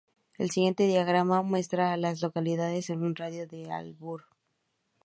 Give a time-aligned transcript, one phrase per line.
[0.39, 4.23] El siguiente diagrama muestra a las localidades en un radio de de Auburn.